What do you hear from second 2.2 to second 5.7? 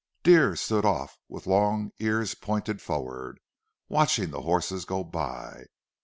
pointed forward, watching the horses go by.